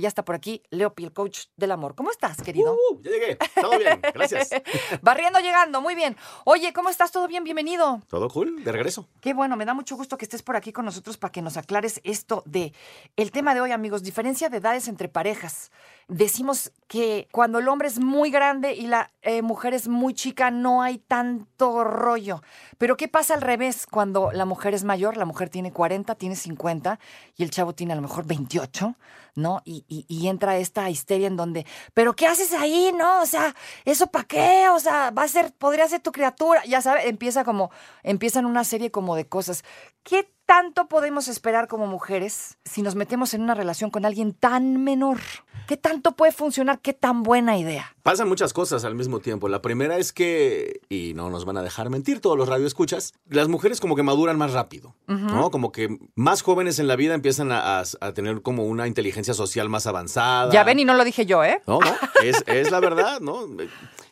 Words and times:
Ya 0.00 0.06
está 0.06 0.24
por 0.24 0.36
aquí 0.36 0.62
Leopi, 0.70 1.02
el 1.02 1.12
coach 1.12 1.46
del 1.56 1.72
amor. 1.72 1.96
¿Cómo 1.96 2.12
estás, 2.12 2.40
querido? 2.40 2.72
Uh, 2.72 3.02
ya 3.02 3.10
llegué. 3.10 3.36
Todo 3.60 3.76
bien. 3.80 4.00
Gracias. 4.14 4.50
Barriendo 5.02 5.40
llegando, 5.40 5.80
muy 5.80 5.96
bien. 5.96 6.16
Oye, 6.44 6.72
¿cómo 6.72 6.88
estás? 6.88 7.10
¿Todo 7.10 7.26
bien? 7.26 7.42
Bienvenido. 7.42 8.00
Todo 8.08 8.28
cool. 8.28 8.62
De 8.62 8.70
regreso. 8.70 9.08
Qué 9.20 9.34
bueno, 9.34 9.56
me 9.56 9.64
da 9.64 9.74
mucho 9.74 9.96
gusto 9.96 10.16
que 10.16 10.24
estés 10.24 10.42
por 10.42 10.54
aquí 10.54 10.72
con 10.72 10.84
nosotros 10.84 11.16
para 11.16 11.32
que 11.32 11.42
nos 11.42 11.56
aclares 11.56 12.00
esto 12.04 12.44
de 12.46 12.72
el 13.16 13.32
tema 13.32 13.54
de 13.54 13.60
hoy, 13.60 13.72
amigos, 13.72 14.04
diferencia 14.04 14.48
de 14.48 14.58
edades 14.58 14.86
entre 14.86 15.08
parejas. 15.08 15.72
Decimos 16.06 16.70
que 16.86 17.26
cuando 17.32 17.58
el 17.58 17.66
hombre 17.66 17.88
es 17.88 17.98
muy 17.98 18.30
grande 18.30 18.74
y 18.74 18.86
la 18.86 19.10
eh, 19.22 19.42
mujer 19.42 19.74
es 19.74 19.88
muy 19.88 20.14
chica, 20.14 20.52
no 20.52 20.80
hay 20.80 20.98
tanto 20.98 21.82
rollo. 21.82 22.40
Pero 22.78 22.96
¿qué 22.96 23.08
pasa 23.08 23.34
al 23.34 23.42
revés? 23.42 23.84
Cuando 23.84 24.30
la 24.30 24.44
mujer 24.44 24.74
es 24.74 24.84
mayor, 24.84 25.16
la 25.16 25.24
mujer 25.24 25.50
tiene 25.50 25.72
40, 25.72 26.14
tiene 26.14 26.36
50 26.36 27.00
y 27.36 27.42
el 27.42 27.50
chavo 27.50 27.74
tiene 27.74 27.94
a 27.94 27.96
lo 27.96 28.02
mejor 28.02 28.24
28, 28.26 28.94
¿no? 29.34 29.60
Y, 29.64 29.84
y- 29.88 30.04
y 30.08 30.28
entra 30.28 30.58
esta 30.58 30.88
histeria 30.90 31.26
en 31.26 31.36
donde, 31.36 31.66
¿pero 31.94 32.14
qué 32.14 32.26
haces 32.26 32.52
ahí, 32.52 32.92
no? 32.96 33.22
O 33.22 33.26
sea, 33.26 33.54
¿eso 33.84 34.06
para 34.08 34.24
qué? 34.26 34.68
O 34.70 34.78
sea, 34.80 35.10
va 35.10 35.22
a 35.24 35.28
ser, 35.28 35.52
podría 35.54 35.88
ser 35.88 36.00
tu 36.00 36.12
criatura. 36.12 36.64
Ya 36.66 36.80
sabes, 36.82 37.06
empieza 37.06 37.44
como, 37.44 37.70
empiezan 38.02 38.46
una 38.46 38.64
serie 38.64 38.90
como 38.90 39.16
de 39.16 39.26
cosas. 39.28 39.64
¿Qué 40.02 40.30
tanto 40.48 40.88
podemos 40.88 41.28
esperar 41.28 41.68
como 41.68 41.86
mujeres 41.86 42.56
si 42.64 42.80
nos 42.80 42.94
metemos 42.94 43.34
en 43.34 43.42
una 43.42 43.52
relación 43.54 43.90
con 43.90 44.06
alguien 44.06 44.32
tan 44.32 44.82
menor? 44.82 45.18
¿Qué 45.66 45.76
tanto 45.76 46.12
puede 46.12 46.32
funcionar? 46.32 46.78
¿Qué 46.80 46.94
tan 46.94 47.22
buena 47.22 47.58
idea? 47.58 47.94
Pasan 48.02 48.26
muchas 48.28 48.54
cosas 48.54 48.86
al 48.86 48.94
mismo 48.94 49.20
tiempo. 49.20 49.50
La 49.50 49.60
primera 49.60 49.98
es 49.98 50.14
que, 50.14 50.80
y 50.88 51.12
no 51.12 51.28
nos 51.28 51.44
van 51.44 51.58
a 51.58 51.62
dejar 51.62 51.90
mentir 51.90 52.20
todos 52.22 52.38
los 52.38 52.48
radioescuchas, 52.48 53.12
las 53.28 53.48
mujeres 53.48 53.78
como 53.78 53.94
que 53.94 54.02
maduran 54.02 54.38
más 54.38 54.54
rápido, 54.54 54.94
¿no? 55.06 55.50
Como 55.50 55.70
que 55.70 55.98
más 56.14 56.40
jóvenes 56.40 56.78
en 56.78 56.86
la 56.88 56.96
vida 56.96 57.12
empiezan 57.12 57.52
a, 57.52 57.80
a- 57.80 57.84
a 58.00 58.12
tener 58.14 58.40
como 58.40 58.64
una 58.64 58.86
inteligencia 58.86 59.34
social 59.34 59.68
más 59.68 59.86
avanzada. 59.86 60.50
Ya 60.50 60.64
ven, 60.64 60.78
y 60.78 60.86
no 60.86 60.94
lo 60.94 61.04
dije 61.04 61.26
yo, 61.26 61.44
¿eh? 61.44 61.60
No, 61.66 61.80
no, 61.80 61.94
es, 62.24 62.42
es 62.46 62.70
la 62.70 62.80
verdad, 62.80 63.20
¿no? 63.20 63.46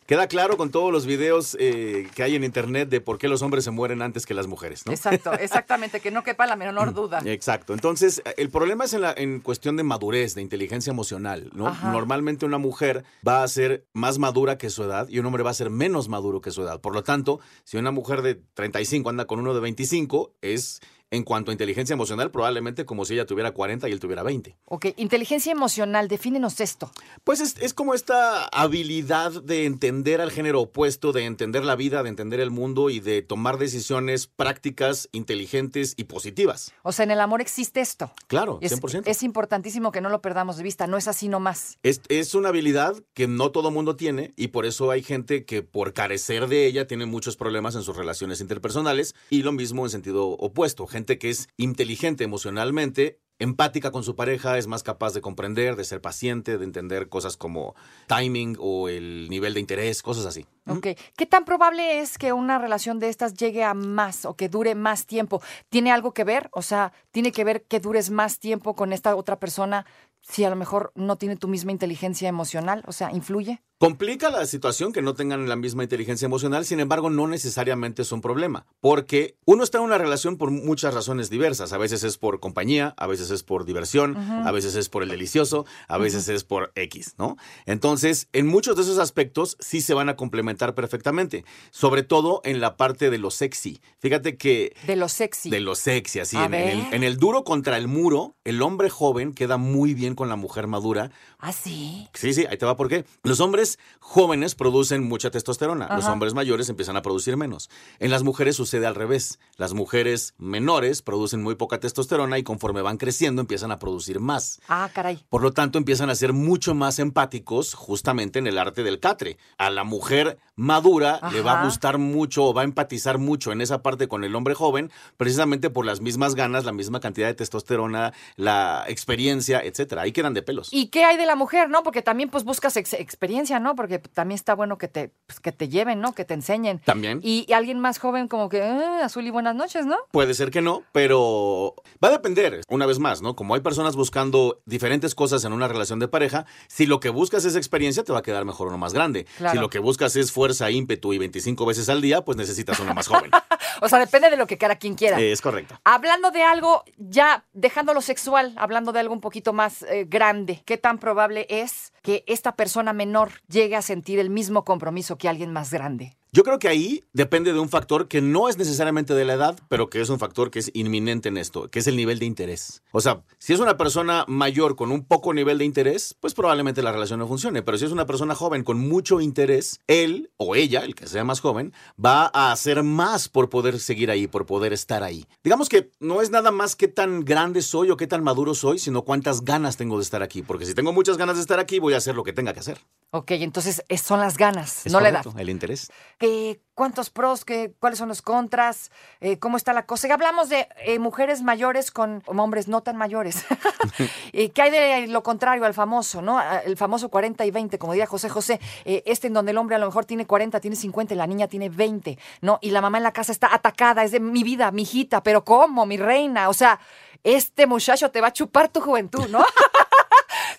Queda 0.06 0.28
claro 0.28 0.56
con 0.56 0.70
todos 0.70 0.92
los 0.92 1.04
videos 1.04 1.56
eh, 1.58 2.08
que 2.14 2.22
hay 2.22 2.36
en 2.36 2.44
internet 2.44 2.88
de 2.88 3.00
por 3.00 3.18
qué 3.18 3.26
los 3.26 3.42
hombres 3.42 3.64
se 3.64 3.72
mueren 3.72 4.02
antes 4.02 4.24
que 4.24 4.34
las 4.34 4.46
mujeres, 4.46 4.86
¿no? 4.86 4.92
Exacto, 4.92 5.32
exactamente, 5.40 5.98
que 5.98 6.12
no 6.12 6.22
quepa 6.22 6.46
la 6.46 6.54
menor 6.54 6.94
duda. 6.94 7.22
Exacto. 7.24 7.72
Entonces, 7.72 8.22
el 8.36 8.48
problema 8.50 8.84
es 8.84 8.92
en, 8.92 9.00
la, 9.00 9.12
en 9.16 9.40
cuestión 9.40 9.77
de 9.77 9.82
madurez, 9.82 10.36
de 10.36 10.42
inteligencia 10.42 10.92
emocional, 10.92 11.50
¿no? 11.54 11.66
Ajá. 11.66 11.90
Normalmente 11.90 12.46
una 12.46 12.58
mujer 12.58 13.04
va 13.27 13.42
a 13.42 13.48
ser 13.48 13.84
más 13.94 14.18
madura 14.18 14.58
que 14.58 14.70
su 14.70 14.84
edad 14.84 15.08
y 15.08 15.18
un 15.18 15.27
hombre 15.27 15.42
va 15.42 15.50
a 15.50 15.54
ser 15.54 15.70
menos 15.70 16.08
maduro 16.08 16.40
que 16.40 16.52
su 16.52 16.62
edad. 16.62 16.80
Por 16.80 16.94
lo 16.94 17.02
tanto, 17.02 17.40
si 17.64 17.77
una 17.77 17.90
mujer 17.90 18.22
de 18.22 18.36
35 18.54 19.10
anda 19.10 19.24
con 19.24 19.40
uno 19.40 19.54
de 19.54 19.60
25, 19.60 20.34
es 20.40 20.80
en 21.10 21.22
cuanto 21.22 21.50
a 21.50 21.54
inteligencia 21.54 21.94
emocional 21.94 22.30
probablemente 22.30 22.84
como 22.84 23.04
si 23.04 23.14
ella 23.14 23.26
tuviera 23.26 23.52
40 23.52 23.88
y 23.88 23.92
él 23.92 24.00
tuviera 24.00 24.22
20. 24.22 24.56
Ok, 24.64 24.86
inteligencia 24.96 25.52
emocional, 25.52 26.08
defínenos 26.08 26.60
esto. 26.60 26.90
Pues 27.24 27.40
es, 27.40 27.56
es 27.60 27.74
como 27.74 27.94
esta 27.94 28.46
habilidad 28.46 29.42
de 29.42 29.64
entender 29.64 30.20
al 30.20 30.30
género 30.30 30.62
opuesto, 30.62 31.12
de 31.12 31.24
entender 31.24 31.64
la 31.64 31.77
vida, 31.77 32.02
de 32.02 32.08
entender 32.08 32.40
el 32.40 32.50
mundo 32.50 32.90
y 32.90 33.00
de 33.00 33.22
tomar 33.22 33.58
decisiones 33.58 34.27
prácticas, 34.27 35.08
inteligentes 35.12 35.94
y 35.96 36.04
positivas. 36.04 36.72
O 36.82 36.92
sea, 36.92 37.04
en 37.04 37.10
el 37.10 37.20
amor 37.20 37.40
existe 37.40 37.80
esto. 37.80 38.10
Claro, 38.27 38.58
Es, 38.60 38.72
100%. 38.80 39.02
es 39.06 39.22
importantísimo 39.22 39.92
que 39.92 40.00
no 40.00 40.08
lo 40.08 40.20
perdamos 40.20 40.56
de 40.56 40.62
vista, 40.62 40.86
no 40.86 40.96
es 40.96 41.08
así 41.08 41.28
nomás. 41.28 41.78
Es, 41.82 42.00
es 42.08 42.34
una 42.34 42.48
habilidad 42.48 42.96
que 43.14 43.28
no 43.28 43.50
todo 43.50 43.70
mundo 43.70 43.96
tiene 43.96 44.32
y 44.36 44.48
por 44.48 44.66
eso 44.66 44.90
hay 44.90 45.02
gente 45.02 45.44
que 45.44 45.62
por 45.62 45.92
carecer 45.92 46.48
de 46.48 46.66
ella 46.66 46.86
tiene 46.86 47.06
muchos 47.06 47.36
problemas 47.36 47.74
en 47.74 47.82
sus 47.82 47.96
relaciones 47.96 48.40
interpersonales 48.40 49.14
y 49.30 49.42
lo 49.42 49.52
mismo 49.52 49.84
en 49.84 49.90
sentido 49.90 50.28
opuesto. 50.28 50.86
Gente 50.97 51.19
que 51.19 51.28
es 51.28 51.50
inteligente 51.58 52.25
emocionalmente, 52.25 53.20
empática 53.39 53.91
con 53.91 54.02
su 54.02 54.16
pareja, 54.16 54.56
es 54.56 54.66
más 54.66 54.83
capaz 54.83 55.12
de 55.12 55.20
comprender, 55.20 55.77
de 55.77 55.84
ser 55.84 56.01
paciente, 56.01 56.57
de 56.57 56.64
entender 56.64 57.11
cosas 57.11 57.36
como 57.36 57.74
timing 58.07 58.57
o 58.58 58.89
el 58.89 59.29
nivel 59.29 59.52
de 59.52 59.61
interés, 59.61 60.01
cosas 60.01 60.24
así. 60.24 60.46
Ok, 60.67 60.86
¿qué 61.14 61.27
tan 61.27 61.45
probable 61.45 62.01
es 62.01 62.17
que 62.17 62.33
una 62.33 62.58
relación 62.58 62.98
de 62.98 63.11
estas 63.11 63.34
llegue 63.34 63.62
a 63.62 63.74
más 63.74 64.24
o 64.24 64.36
que 64.36 64.48
dure 64.48 64.74
más 64.74 65.05
tiempo? 65.05 65.42
¿Tiene 65.68 65.92
algo 65.92 66.14
que 66.14 66.24
ver? 66.24 66.48
O 66.52 66.62
sea, 66.62 66.95
¿tiene 67.11 67.30
que 67.30 67.45
ver 67.45 67.64
que 67.64 67.78
dures 67.78 68.08
más 68.08 68.39
tiempo 68.39 68.74
con 68.74 68.95
esta 68.95 69.17
otra 69.17 69.39
persona 69.39 69.84
si 70.23 70.45
a 70.45 70.51
lo 70.51 70.57
mejor 70.57 70.92
no 70.95 71.17
tiene 71.17 71.36
tu 71.36 71.46
misma 71.46 71.73
inteligencia 71.73 72.27
emocional? 72.27 72.83
O 72.86 72.92
sea, 72.92 73.13
¿influye? 73.13 73.61
Complica 73.79 74.31
la 74.31 74.47
situación 74.47 74.91
que 74.95 75.03
no 75.03 75.13
tengan 75.13 75.51
la 75.51 75.55
misma 75.57 75.83
inteligencia 75.83 76.25
emocional, 76.25 76.64
sin 76.64 76.81
embargo, 76.81 77.11
no 77.11 77.29
necesariamente 77.29 78.01
es 78.01 78.11
un 78.11 78.23
problema, 78.23 78.64
porque 78.81 79.37
uno 79.45 79.63
está 79.63 79.77
en 79.77 79.85
una 79.85 79.98
relación 79.98 80.39
por 80.39 80.51
muchas 80.51 80.95
razones 80.95 81.29
diversas. 81.29 81.75
A 81.75 81.79
veces 81.79 82.03
es 82.03 82.17
por 82.17 82.41
compañía, 82.41 82.95
a 82.97 83.07
veces 83.07 83.31
es 83.31 83.42
por 83.42 83.67
diversión, 83.67 84.17
a 84.17 84.51
veces 84.51 84.77
es 84.77 84.89
por 84.89 85.03
el 85.03 85.11
delicioso, 85.11 85.67
a 85.89 85.98
veces 85.98 86.27
es 86.31 86.42
por 86.42 86.73
X, 86.75 87.17
¿no? 87.19 87.37
Entonces, 87.67 88.29
en 88.33 88.47
muchos 88.47 88.77
de 88.77 88.83
esos 88.83 88.98
aspectos 88.98 89.59
sí 89.61 89.83
se 89.83 89.93
van 89.93 90.08
a 90.08 90.17
complementar 90.17 90.75
perfectamente, 90.75 91.45
sobre 91.70 92.03
todo 92.03 92.41
en 92.45 92.63
la 92.63 92.79
parte 92.79 93.11
de 93.11 93.19
lo 93.19 93.31
sexy. 93.31 93.83
Fíjate 93.98 94.39
que 94.39 94.75
De 94.87 94.97
lo 94.97 95.11
sexy. 95.11 95.51
de 95.51 95.61
lo 95.61 95.75
sexy, 95.75 96.20
así, 96.20 96.39
en, 96.39 96.55
en 96.55 96.69
el, 96.79 96.95
en 96.95 97.03
el 97.05 97.19
duro 97.19 97.45
contra 97.45 97.77
el 97.77 97.89
muro, 97.89 98.37
el 98.45 98.63
hombre 98.63 98.89
joven 98.89 99.35
queda 99.35 99.58
muy 99.58 99.93
bien 99.93 100.14
con 100.14 100.31
la 100.31 100.37
mujer 100.37 100.67
madura 100.67 101.11
¿Ah, 101.39 101.53
sí? 101.53 102.08
Sí, 102.14 102.33
sí, 102.33 102.47
ahí 102.48 102.57
te 102.57 102.64
va 102.64 102.77
por 102.77 102.89
qué. 102.89 103.05
Los 103.23 103.41
hombres 103.41 103.65
jóvenes 104.00 104.54
producen 104.54 105.06
mucha 105.08 105.30
testosterona, 105.30 105.88
los 105.96 106.06
hombres 106.06 106.32
mayores 106.34 106.68
empiezan 106.68 106.96
a 106.96 107.02
producir 107.02 107.36
menos. 107.36 107.68
En 107.98 108.10
las 108.10 108.22
mujeres 108.22 108.56
sucede 108.56 108.86
al 108.86 108.94
revés. 108.94 109.38
Las 109.56 109.72
mujeres 109.74 110.34
menores 110.38 111.02
producen 111.02 111.42
muy 111.42 111.54
poca 111.56 111.80
testosterona 111.80 112.38
y 112.38 112.42
conforme 112.42 112.82
van 112.82 112.98
creciendo 112.98 113.40
empiezan 113.40 113.72
a 113.72 113.78
producir 113.78 114.20
más. 114.20 114.60
Ah, 114.68 114.88
caray. 114.94 115.24
Por 115.28 115.42
lo 115.42 115.52
tanto, 115.52 115.78
empiezan 115.78 116.08
a 116.10 116.14
ser 116.14 116.32
mucho 116.32 116.74
más 116.74 116.98
empáticos 116.98 117.74
justamente 117.74 118.38
en 118.38 118.46
el 118.46 118.58
arte 118.58 118.82
del 118.84 119.00
catre. 119.00 119.38
A 119.58 119.70
la 119.70 119.84
mujer 119.84 120.38
madura 120.54 121.20
le 121.33 121.40
va 121.42 121.60
a 121.60 121.64
gustar 121.64 121.98
mucho 121.98 122.44
o 122.44 122.54
va 122.54 122.62
a 122.62 122.64
empatizar 122.64 123.18
mucho 123.18 123.52
en 123.52 123.60
esa 123.60 123.83
parte 123.83 124.08
con 124.08 124.24
el 124.24 124.34
hombre 124.36 124.54
joven, 124.54 124.90
precisamente 125.16 125.68
por 125.70 125.84
las 125.84 126.00
mismas 126.00 126.34
ganas, 126.34 126.64
la 126.64 126.72
misma 126.72 127.00
cantidad 127.00 127.27
de 127.27 127.34
testosterona, 127.34 128.12
la 128.37 128.84
experiencia, 128.88 129.60
etcétera. 129.62 130.02
Ahí 130.02 130.12
quedan 130.12 130.34
de 130.34 130.43
pelos. 130.43 130.69
¿Y 130.72 130.88
qué 130.88 131.04
hay 131.04 131.16
de 131.16 131.26
la 131.26 131.37
mujer, 131.37 131.69
no? 131.70 131.82
Porque 131.82 132.02
también 132.02 132.31
pues 132.31 132.44
buscas 132.44 132.76
ex- 132.76 132.94
experiencia, 132.94 133.56
¿no? 133.61 133.75
Porque 133.75 133.99
también 133.99 134.37
está 134.37 134.55
bueno 134.55 134.78
que 134.78 134.88
te, 134.88 135.11
pues, 135.26 135.40
que 135.40 135.52
te 135.52 135.69
lleven, 135.69 136.00
¿no? 136.00 136.14
Que 136.14 136.25
te 136.25 136.34
enseñen. 136.34 136.81
También. 136.81 137.20
Y, 137.22 137.44
y 137.49 137.52
alguien 137.52 137.81
más 137.81 137.99
joven 137.99 138.28
como 138.28 138.49
que, 138.49 138.62
"Ah, 138.62 139.00
azul 139.05 139.26
y 139.26 139.31
buenas 139.31 139.55
noches, 139.55 139.87
¿no? 139.87 139.96
Puede 140.11 140.34
ser 140.34 140.50
que 140.50 140.62
no, 140.62 140.82
pero 140.93 141.75
va 142.02 142.08
a 142.08 142.12
depender, 142.12 142.61
una 142.69 142.87
vez 142.87 142.99
más, 142.99 143.22
¿no? 143.22 143.37
Como 143.37 143.55
hay 143.55 143.61
personas 143.61 143.96
buscando 143.96 144.61
diferentes 144.66 145.14
cosas 145.14 145.44
en 145.44 145.52
una 145.52 145.69
relación 145.69 145.99
de 145.99 146.08
pareja, 146.08 146.46
si 146.69 146.87
lo 146.87 147.00
que 147.00 147.08
buscas 147.11 147.44
es 147.44 147.56
experiencia, 147.56 148.05
te 148.05 148.12
va 148.12 148.19
a 148.20 148.22
quedar 148.22 148.44
mejor 148.44 148.69
uno 148.69 148.78
más 148.78 148.93
grande. 148.93 149.26
Claro. 149.38 149.55
Si 149.55 149.58
lo 149.61 149.70
que 149.70 149.78
buscas 149.78 150.16
es 150.16 150.32
fuerza, 150.32 150.70
ímpetu 150.70 151.12
y 151.12 151.19
25 151.19 151.66
veces 151.66 151.88
al 151.88 152.00
día, 152.00 152.25
pues 152.25 152.37
necesitas 152.37 152.78
uno 152.81 152.94
más 152.94 153.08
joven. 153.08 153.31
O 153.82 153.90
sea, 153.90 153.99
depende 153.99 154.31
de 154.31 154.38
lo 154.38 154.46
que 154.46 154.56
cada 154.56 154.76
quien 154.76 154.94
quiera. 154.94 155.20
Eh, 155.20 155.32
es 155.32 155.43
correcto. 155.43 155.78
Hablando 155.84 156.31
de 156.31 156.43
algo, 156.43 156.82
ya 156.96 157.44
dejando 157.52 157.93
lo 157.93 158.00
sexual, 158.00 158.55
hablando 158.56 158.90
de 158.90 159.00
algo 159.00 159.12
un 159.12 159.20
poquito 159.20 159.52
más 159.52 159.82
eh, 159.82 160.06
grande, 160.08 160.62
¿qué 160.64 160.78
tan 160.78 160.99
probable 160.99 161.46
es 161.50 161.93
que 162.06 162.22
esta 162.28 162.55
persona 162.55 162.93
menor 162.93 163.32
llegue 163.49 163.75
a 163.75 163.82
sentir 163.82 164.20
el 164.20 164.31
mismo 164.31 164.64
compromiso 164.64 165.19
que 165.19 165.28
alguien 165.28 165.52
más 165.52 165.72
grande? 165.72 166.17
Yo 166.37 166.44
creo 166.44 166.58
que 166.58 166.69
ahí 166.69 167.02
depende 167.14 167.55
de 167.55 167.58
un 167.61 167.70
factor 167.70 168.08
que 168.08 168.20
no 168.20 168.50
es 168.50 168.58
necesariamente 168.58 169.14
de 169.14 169.25
la 169.25 169.32
edad, 169.32 169.58
pero 169.70 169.88
que 169.88 170.02
es 170.02 170.11
un 170.11 170.19
factor 170.19 170.50
que 170.50 170.58
es 170.58 170.70
inminente 170.75 171.31
en 171.31 171.38
esto, 171.38 171.70
que 171.70 171.79
es 171.79 171.87
el 171.87 171.97
nivel 171.97 172.19
de 172.19 172.26
interés. 172.26 172.82
O 172.93 173.00
sea, 173.00 173.23
si 173.38 173.55
es 173.55 173.61
una 173.61 173.79
persona 173.79 174.26
mayor 174.29 174.76
con 174.76 174.93
un 174.93 175.02
poco 175.02 175.32
nivel 175.32 175.56
de 175.56 175.64
interés, 175.64 176.14
pues 176.20 176.35
probablemente 176.35 176.82
la 176.82 176.93
relación 176.93 177.20
no 177.20 177.26
funcione. 177.26 177.62
Pero 177.62 177.79
si 177.79 177.87
es 177.87 177.91
una 177.91 178.05
persona 178.05 178.35
joven 178.35 178.64
con 178.64 178.79
mucho 178.79 179.23
interés, 179.23 179.81
él 179.87 180.31
o 180.37 180.55
ella, 180.55 180.81
el 180.81 180.94
que 180.94 181.06
sea 181.06 181.25
más 181.25 181.41
joven, 181.41 181.73
va 181.99 182.31
a 182.35 182.52
hacer 182.52 182.82
más 182.82 183.31
por 183.31 183.49
poder 183.49 183.81
seguir 183.81 184.10
ahí, 184.10 184.26
por 184.26 184.44
poder 184.44 184.75
estar 184.75 185.02
ahí. 185.05 185.25
Digamos 185.43 185.70
que 185.70 185.90
no 186.00 186.20
es 186.20 186.28
nada 186.28 186.50
más 186.50 186.76
qué 186.76 186.87
tan 186.88 187.25
grande 187.25 187.62
soy 187.62 187.90
o 187.90 187.96
qué 187.96 188.06
tan 188.06 188.22
maduro 188.22 188.55
soy, 188.55 188.78
sino 188.78 189.06
cuántas 189.06 189.40
ganas 189.43 189.78
tengo 189.78 189.96
de 189.96 190.02
estar 190.02 190.22
aquí. 190.22 190.43
Porque 190.43 190.66
si 190.66 190.75
tengo 190.75 190.93
muchas 190.93 191.16
ganas 191.16 191.37
de 191.37 191.40
estar 191.40 191.58
aquí, 191.60 191.78
voy 191.78 191.94
a 191.94 191.96
hacer 191.96 192.14
lo 192.14 192.25
que 192.25 192.34
tenga 192.34 192.52
que 192.52 192.60
hacer. 192.60 192.78
Ok, 193.12 193.31
entonces 193.31 193.82
es- 193.88 194.02
son 194.02 194.20
las 194.20 194.37
ganas, 194.37 194.84
Es 194.84 194.93
no 194.93 195.00
la 195.00 195.08
edad. 195.08 195.22
correcto, 195.22 195.40
El 195.40 195.49
interés. 195.49 195.90
¿Qué- 196.19 196.25
¿Cuántos 196.75 197.08
pros? 197.08 197.44
Qué, 197.46 197.73
¿Cuáles 197.78 197.99
son 197.99 198.08
los 198.08 198.20
contras? 198.20 198.90
Eh, 199.20 199.38
¿Cómo 199.38 199.56
está 199.56 199.73
la 199.73 199.87
cosa? 199.87 200.08
Y 200.08 200.11
hablamos 200.11 200.50
de 200.50 200.69
eh, 200.84 200.99
mujeres 200.99 201.43
mayores 201.43 201.90
con 201.90 202.23
hombres 202.26 202.69
no 202.69 202.82
tan 202.82 202.96
mayores. 202.96 203.44
Eh, 204.32 204.50
¿Qué 204.50 204.61
hay 204.62 204.70
de 204.70 205.06
lo 205.06 205.23
contrario 205.23 205.64
al 205.64 205.73
famoso, 205.73 206.20
no? 206.20 206.38
A- 206.38 206.58
El 206.58 206.76
famoso 206.76 207.08
40 207.08 207.46
y 207.46 207.50
20, 207.50 207.78
como 207.78 207.93
diría 207.94 208.06
José 208.06 208.28
José. 208.28 208.61
eh, 208.84 209.02
este 209.06 209.28
en 209.28 209.32
donde 209.32 209.52
el 209.52 209.58
hombre 209.58 209.76
a 209.76 209.78
lo 209.78 209.87
mejor 209.87 210.05
tiene 210.05 210.26
40, 210.26 210.61
tiene 210.61 210.76
50 210.76 211.14
y 211.14 211.17
la 211.17 211.26
niña 211.26 211.49
tiene 211.49 211.69
20, 211.70 212.19
¿no? 212.43 212.58
Y 212.61 212.70
la 212.70 212.81
mamá 212.82 212.99
en 212.99 213.05
la 213.05 213.12
casa 213.12 213.32
está 213.32 213.55
atacada, 213.55 214.05
es 214.05 214.11
de 214.12 214.20
mi 214.20 214.43
vida, 214.43 214.70
mi 214.72 214.82
hijita, 214.82 215.22
pero 215.22 215.44
¿cómo, 215.44 215.87
mi 215.87 215.96
reina? 215.96 216.49
O 216.50 216.52
sea, 216.55 216.79
este 217.25 217.67
muchacho 217.67 218.11
te 218.11 218.20
va 218.20 218.29
a 218.29 218.32
chupar 218.32 218.69
tu 218.69 218.81
juventud, 218.81 219.26
¿no? 219.31 219.43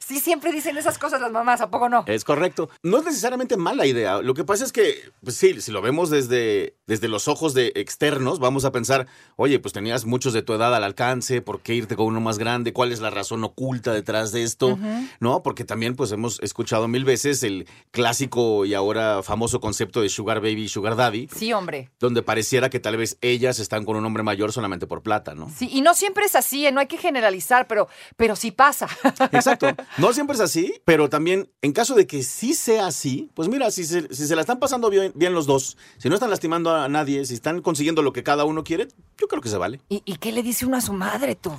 Sí, 0.08 0.22
siempre 0.22 0.54
dicen 0.54 0.78
esas 0.78 0.98
cosas 0.98 1.20
las 1.20 1.34
mamás, 1.34 1.60
¿a 1.60 1.70
poco 1.70 1.90
no? 1.90 2.06
Es 2.08 2.24
correcto. 2.24 2.70
No 2.82 3.00
es 3.00 3.04
necesariamente 3.04 3.58
mala 3.58 3.86
idea. 3.86 4.22
Lo 4.22 4.36
que 4.36 4.46
pasa 4.46 4.64
es 4.64 4.72
que, 4.72 5.12
pues 5.22 5.36
sí, 5.36 5.60
si 5.60 5.70
lo 5.70 5.82
vemos 5.82 6.10
desde, 6.10 6.78
desde 6.86 7.10
los 7.10 7.28
ojos 7.28 7.54
de 7.54 7.74
externos, 7.76 8.40
vamos 8.40 8.64
a 8.64 8.72
pensar, 8.72 9.08
oye, 9.36 9.60
pues 9.60 9.74
tenías 9.74 10.06
muchos 10.06 10.32
de 10.32 10.44
tu 10.44 10.54
edad 10.54 10.74
al 10.74 10.86
alcance, 10.86 11.42
¿por 11.42 11.60
qué 11.60 11.74
irte 11.74 11.98
con 11.98 12.06
uno 12.06 12.22
más 12.22 12.38
grande? 12.38 12.72
¿Cuál 12.72 12.94
es 12.94 13.02
la 13.02 13.10
razón 13.10 13.44
oculta 13.44 13.92
detrás 13.92 14.32
de 14.32 14.44
esto? 14.44 14.80
¿No? 15.20 15.44
Porque 15.44 15.66
también, 15.66 15.98
pues 15.98 16.14
hemos 16.14 16.40
escuchado 16.40 16.88
mil 16.88 17.04
veces 17.04 17.44
el 17.44 17.68
clásico 17.92 18.64
y 18.64 18.76
ahora 18.76 19.24
famoso 19.24 19.60
concepto 19.60 20.00
de 20.00 20.08
Sugar 20.08 20.40
Baby 20.40 20.64
y 20.64 20.70
Sugar 20.70 20.96
Daddy. 20.96 21.28
Sí, 21.36 21.52
hombre. 21.52 21.90
Donde 22.00 22.24
pareciera 22.24 22.70
que 22.70 22.80
tal 22.80 22.96
vez 22.96 23.18
ellas 23.20 23.60
están 23.60 23.84
con 23.84 23.98
un 23.98 24.06
hombre 24.06 24.24
mayor 24.24 24.54
solamente 24.54 24.88
por 24.88 25.02
plata, 25.02 25.36
¿no? 25.36 25.52
Sí, 25.54 25.68
y 25.70 25.82
no 25.82 25.94
siempre 25.94 26.24
es 26.24 26.36
así, 26.38 26.66
¿eh? 26.66 26.72
no 26.72 26.80
hay 26.80 26.88
que 26.88 26.98
generalizar, 26.98 27.68
pero, 27.68 27.90
pero 28.16 28.38
sí 28.38 28.52
pasa. 28.52 28.88
Exacto. 29.34 29.68
No 29.98 30.14
siempre 30.14 30.36
es 30.36 30.42
así, 30.42 30.76
pero 30.86 31.10
también 31.10 31.50
en 31.64 31.74
caso 31.74 31.96
de 31.96 32.06
que 32.06 32.22
sí 32.22 32.54
sea 32.54 32.86
así, 32.86 33.32
pues 33.34 33.50
mira, 33.50 33.72
si 33.72 33.84
se, 33.84 34.14
si 34.14 34.28
se 34.28 34.36
la 34.36 34.42
están 34.42 34.60
pasando 34.60 34.92
bien, 34.92 35.12
los 35.34 35.48
dos, 35.48 35.76
si 35.98 36.08
no 36.08 36.14
están 36.14 36.30
lastimando 36.30 36.72
a 36.76 36.88
nadie, 36.88 37.26
si 37.26 37.34
están 37.34 37.64
consiguiendo 37.64 38.04
lo 38.04 38.14
que 38.14 38.22
cada 38.22 38.46
uno 38.46 38.64
quiere, 38.64 38.90
yo 39.20 39.28
creo 39.28 39.42
que 39.42 39.50
se 39.50 39.58
vale. 39.58 39.82
¿Y, 39.90 40.04
y 40.06 40.18
qué 40.18 40.32
le 40.32 40.44
dice 40.44 40.68
uno 40.68 40.78
a 40.78 40.82
su 40.82 40.94
madre, 40.94 41.34
tú? 41.34 41.52